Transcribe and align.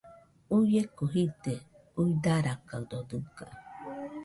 Uieko 0.55 1.03
jide, 1.13 1.53
uidarakaɨdo 2.03 2.99
dɨga. 3.09 3.45